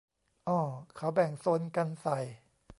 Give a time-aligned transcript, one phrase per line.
[0.47, 0.59] อ้อ
[0.95, 2.19] เขาแบ่งโซนกันใส่